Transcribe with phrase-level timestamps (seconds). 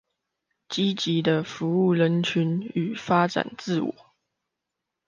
[0.67, 4.15] 積極的服務人群與發展自我